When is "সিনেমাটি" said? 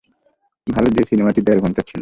1.09-1.41